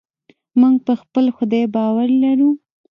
[0.59, 2.49] موږ په خپل خدای باور لرو.